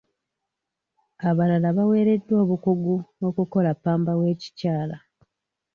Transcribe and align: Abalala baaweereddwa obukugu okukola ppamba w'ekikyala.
Abalala 1.29 1.67
baaweereddwa 1.77 2.35
obukugu 2.43 2.95
okukola 3.27 3.71
ppamba 3.77 4.11
w'ekikyala. 4.19 4.97